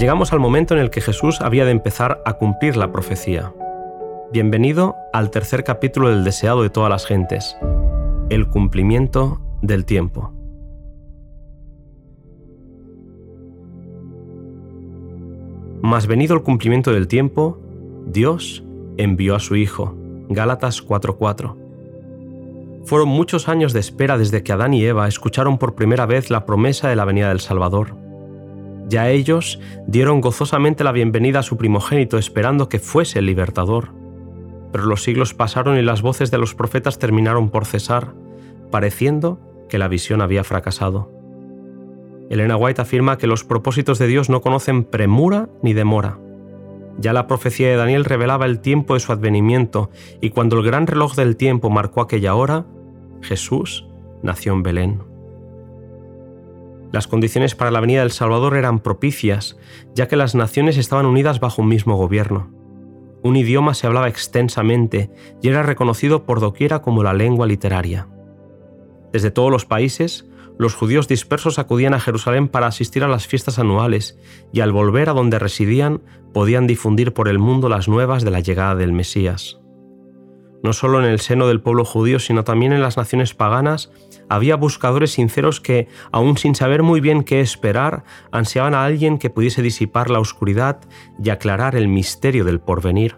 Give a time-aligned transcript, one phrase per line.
[0.00, 3.52] llegamos al momento en el que Jesús había de empezar a cumplir la profecía.
[4.32, 7.54] Bienvenido al tercer capítulo del deseado de todas las gentes,
[8.30, 10.32] el cumplimiento del tiempo.
[15.82, 17.60] Mas venido el cumplimiento del tiempo,
[18.06, 18.64] Dios
[18.96, 19.94] envió a su Hijo.
[20.30, 21.58] Gálatas 4:4.
[22.86, 26.46] Fueron muchos años de espera desde que Adán y Eva escucharon por primera vez la
[26.46, 27.99] promesa de la venida del Salvador.
[28.90, 33.94] Ya ellos dieron gozosamente la bienvenida a su primogénito esperando que fuese el libertador.
[34.72, 38.14] Pero los siglos pasaron y las voces de los profetas terminaron por cesar,
[38.72, 41.08] pareciendo que la visión había fracasado.
[42.30, 46.18] Elena White afirma que los propósitos de Dios no conocen premura ni demora.
[46.98, 50.88] Ya la profecía de Daniel revelaba el tiempo de su advenimiento y cuando el gran
[50.88, 52.66] reloj del tiempo marcó aquella hora,
[53.22, 53.86] Jesús
[54.24, 55.09] nació en Belén.
[56.92, 59.56] Las condiciones para la venida del Salvador eran propicias,
[59.94, 62.50] ya que las naciones estaban unidas bajo un mismo gobierno.
[63.22, 65.10] Un idioma se hablaba extensamente
[65.42, 68.08] y era reconocido por doquiera como la lengua literaria.
[69.12, 70.26] Desde todos los países,
[70.58, 74.18] los judíos dispersos acudían a Jerusalén para asistir a las fiestas anuales
[74.52, 78.40] y al volver a donde residían podían difundir por el mundo las nuevas de la
[78.40, 79.59] llegada del Mesías.
[80.62, 83.90] No solo en el seno del pueblo judío, sino también en las naciones paganas,
[84.28, 89.30] había buscadores sinceros que, aun sin saber muy bien qué esperar, ansiaban a alguien que
[89.30, 90.80] pudiese disipar la oscuridad
[91.22, 93.16] y aclarar el misterio del porvenir.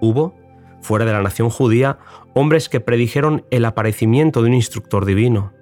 [0.00, 0.34] Hubo,
[0.82, 1.98] fuera de la nación judía,
[2.34, 5.52] hombres que predijeron el aparecimiento de un instructor divino.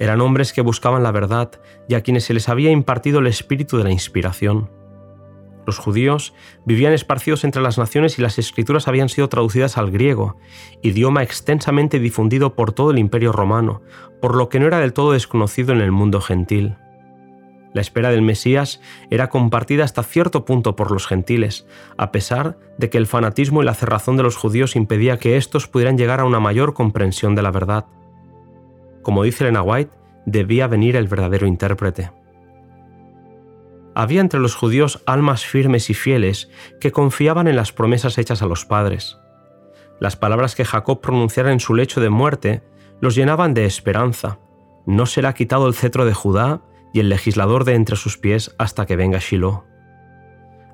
[0.00, 1.52] Eran hombres que buscaban la verdad
[1.86, 4.79] y a quienes se les había impartido el espíritu de la inspiración.
[5.70, 10.36] Los judíos vivían esparcidos entre las naciones y las escrituras habían sido traducidas al griego,
[10.82, 13.80] idioma extensamente difundido por todo el imperio romano,
[14.20, 16.74] por lo que no era del todo desconocido en el mundo gentil.
[17.72, 22.90] La espera del Mesías era compartida hasta cierto punto por los gentiles, a pesar de
[22.90, 26.24] que el fanatismo y la cerrazón de los judíos impedía que éstos pudieran llegar a
[26.24, 27.86] una mayor comprensión de la verdad.
[29.02, 29.92] Como dice Elena White,
[30.26, 32.10] debía venir el verdadero intérprete.
[33.94, 38.46] Había entre los judíos almas firmes y fieles que confiaban en las promesas hechas a
[38.46, 39.18] los padres.
[39.98, 42.62] Las palabras que Jacob pronunciara en su lecho de muerte
[43.00, 44.38] los llenaban de esperanza.
[44.86, 46.62] No será quitado el cetro de Judá
[46.92, 49.64] y el legislador de entre sus pies hasta que venga Shiloh.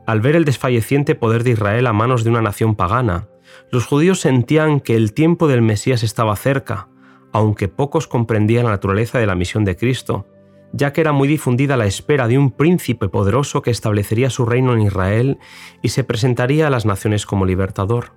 [0.06, 3.28] Al ver el desfalleciente poder de Israel a manos de una nación pagana,
[3.72, 6.88] los judíos sentían que el tiempo del Mesías estaba cerca,
[7.32, 10.26] aunque pocos comprendían la naturaleza de la misión de Cristo
[10.72, 14.72] ya que era muy difundida la espera de un príncipe poderoso que establecería su reino
[14.72, 15.38] en Israel
[15.82, 18.12] y se presentaría a las naciones como libertador.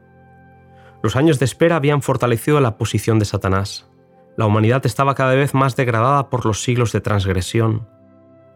[1.01, 3.89] Los años de espera habían fortalecido la posición de Satanás.
[4.35, 7.87] La humanidad estaba cada vez más degradada por los siglos de transgresión.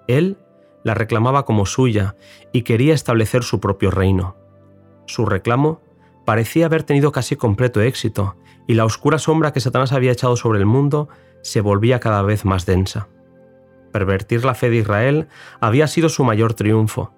[0.08, 0.38] Él
[0.84, 2.16] la reclamaba como suya
[2.52, 4.36] y quería establecer su propio reino.
[5.06, 5.82] Su reclamo
[6.26, 10.60] parecía haber tenido casi completo éxito, y la oscura sombra que Satanás había echado sobre
[10.60, 11.10] el mundo
[11.42, 13.10] se volvía cada vez más densa
[13.94, 15.30] pervertir la fe de Israel
[15.62, 17.14] había sido su mayor triunfo.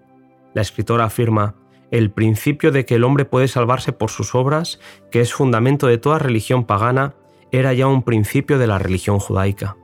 [0.53, 1.55] La escritora afirma,
[1.89, 5.97] el principio de que el hombre puede salvarse por sus obras, que es fundamento de
[5.97, 7.15] toda religión pagana,
[7.51, 9.77] era ya un principio de la religión judaica.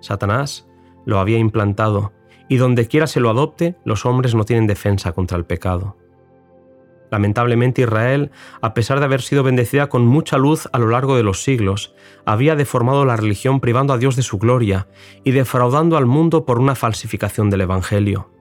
[0.00, 0.68] Satanás
[1.04, 2.12] lo había implantado,
[2.48, 5.96] y donde quiera se lo adopte, los hombres no tienen defensa contra el pecado.
[7.14, 11.22] Lamentablemente Israel, a pesar de haber sido bendecida con mucha luz a lo largo de
[11.22, 11.94] los siglos,
[12.26, 14.88] había deformado la religión privando a Dios de su gloria
[15.22, 18.32] y defraudando al mundo por una falsificación del Evangelio.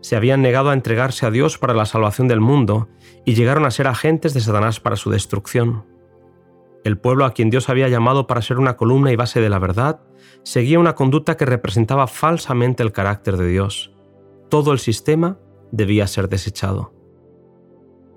[0.00, 2.88] Se habían negado a entregarse a Dios para la salvación del mundo
[3.24, 5.84] y llegaron a ser agentes de Satanás para su destrucción.
[6.82, 9.60] El pueblo a quien Dios había llamado para ser una columna y base de la
[9.60, 10.00] verdad,
[10.42, 13.92] seguía una conducta que representaba falsamente el carácter de Dios.
[14.48, 15.38] Todo el sistema
[15.70, 17.01] debía ser desechado.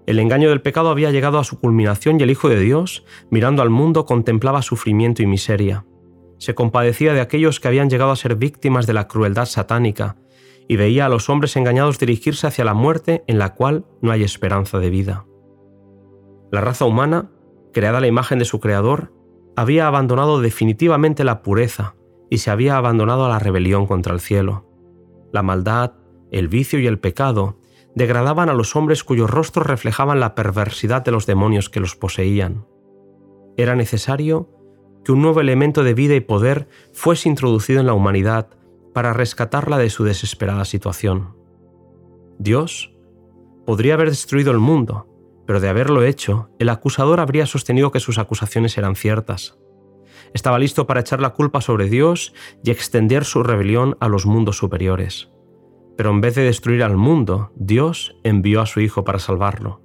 [0.06, 3.64] El engaño del pecado había llegado a su culminación y el Hijo de Dios, mirando
[3.64, 5.86] al mundo, contemplaba sufrimiento y miseria.
[6.38, 10.18] Se compadecía de aquellos que habían llegado a ser víctimas de la crueldad satánica
[10.68, 14.24] y veía a los hombres engañados dirigirse hacia la muerte en la cual no hay
[14.24, 15.26] esperanza de vida.
[16.52, 17.32] La raza humana,
[17.74, 19.12] creada a la imagen de su Creador,
[19.56, 21.96] había abandonado definitivamente la pureza
[22.30, 24.70] y se había abandonado a la rebelión contra el cielo.
[25.32, 25.94] La maldad,
[26.32, 27.58] el vicio y el pecado
[27.96, 32.66] degradaban a los hombres cuyos rostros reflejaban la perversidad de los demonios que los poseían.
[33.58, 34.50] Era necesario
[35.04, 38.50] que un nuevo elemento de vida y poder fuese introducido en la humanidad
[38.94, 41.36] para rescatarla de su desesperada situación.
[42.38, 42.94] Dios
[43.66, 45.08] podría haber destruido el mundo,
[45.46, 49.58] pero de haberlo hecho, el acusador habría sostenido que sus acusaciones eran ciertas.
[50.34, 52.34] Estaba listo para echar la culpa sobre Dios
[52.64, 55.30] y extender su rebelión a los mundos superiores.
[55.98, 59.82] Pero en vez de destruir al mundo, Dios envió a su Hijo para salvarlo.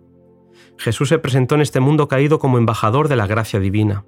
[0.78, 4.06] Jesús se presentó en este mundo caído como embajador de la gracia divina.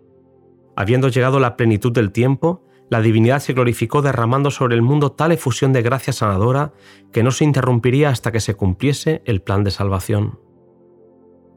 [0.74, 5.32] Habiendo llegado la plenitud del tiempo, la divinidad se glorificó derramando sobre el mundo tal
[5.32, 6.72] efusión de gracia sanadora
[7.12, 10.40] que no se interrumpiría hasta que se cumpliese el plan de salvación.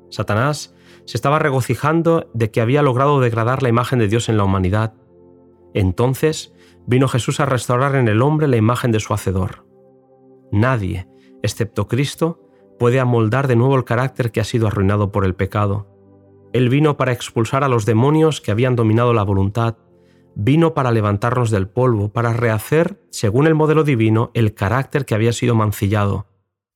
[0.10, 0.76] Satanás
[1.06, 4.94] se estaba regocijando de que había logrado degradar la imagen de Dios en la humanidad.
[5.74, 6.54] Entonces
[6.88, 9.65] vino Jesús a restaurar en el hombre la imagen de su Hacedor.
[10.52, 11.08] Nadie,
[11.44, 12.42] excepto Cristo,
[12.80, 15.88] puede amoldar de nuevo el carácter que ha sido arruinado por el pecado.
[16.54, 19.78] Él vino para expulsar a los demonios que habían dominado la voluntad,
[20.36, 25.34] vino para levantarnos del polvo, para rehacer, según el modelo divino, el carácter que había
[25.34, 26.28] sido mancillado,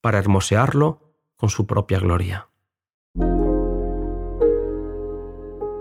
[0.01, 2.49] para hermosearlo con su propia gloria.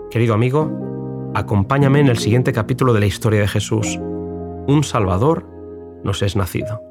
[0.09, 3.97] Querido amigo, acompáñame en el siguiente capítulo de la historia de Jesús.
[4.67, 5.45] Un Salvador
[6.03, 6.88] nos es nacido.